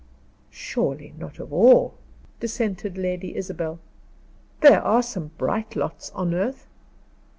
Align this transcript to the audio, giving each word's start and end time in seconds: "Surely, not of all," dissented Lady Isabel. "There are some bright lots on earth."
"Surely, 0.49 1.13
not 1.19 1.37
of 1.37 1.53
all," 1.53 1.93
dissented 2.39 2.97
Lady 2.97 3.35
Isabel. 3.35 3.77
"There 4.61 4.81
are 4.81 5.03
some 5.03 5.27
bright 5.37 5.75
lots 5.75 6.09
on 6.15 6.33
earth." 6.33 6.65